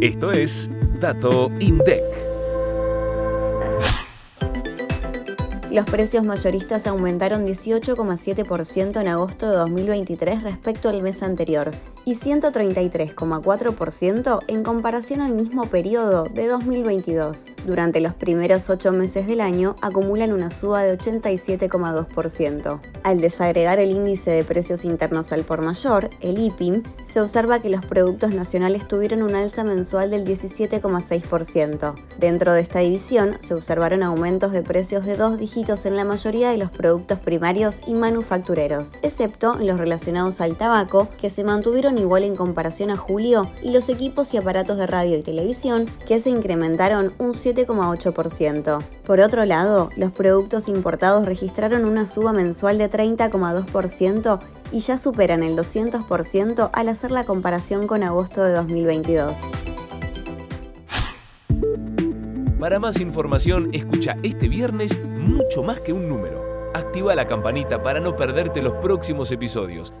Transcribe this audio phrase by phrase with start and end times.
[0.00, 0.70] Esto es
[1.00, 2.02] Dato INDEC.
[5.70, 11.70] Los precios mayoristas aumentaron 18,7% en agosto de 2023 respecto al mes anterior
[12.06, 17.48] y 133,4% en comparación al mismo periodo de 2022.
[17.66, 22.80] Durante los primeros ocho meses del año acumulan una suba de 87,2%.
[23.02, 27.70] Al desagregar el índice de precios internos al por mayor, el IPIM, se observa que
[27.70, 31.94] los productos nacionales tuvieron un alza mensual del 17,6%.
[32.20, 36.50] Dentro de esta división se observaron aumentos de precios de dos dígitos en la mayoría
[36.50, 41.95] de los productos primarios y manufactureros, excepto en los relacionados al tabaco, que se mantuvieron
[41.98, 46.20] igual en comparación a julio y los equipos y aparatos de radio y televisión que
[46.20, 48.82] se incrementaron un 7,8%.
[49.04, 54.40] Por otro lado, los productos importados registraron una suba mensual de 30,2%
[54.72, 59.38] y ya superan el 200% al hacer la comparación con agosto de 2022.
[62.58, 66.70] Para más información, escucha este viernes mucho más que un número.
[66.74, 69.92] Activa la campanita para no perderte los próximos episodios